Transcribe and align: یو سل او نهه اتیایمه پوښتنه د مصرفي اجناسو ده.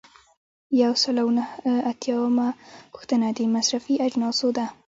یو 0.81 0.93
سل 1.03 1.15
او 1.23 1.29
نهه 1.37 1.51
اتیایمه 1.91 2.49
پوښتنه 2.93 3.27
د 3.37 3.39
مصرفي 3.55 3.93
اجناسو 4.07 4.47
ده. 4.57 4.65